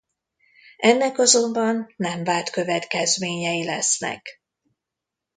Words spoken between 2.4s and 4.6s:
következményei lesznek.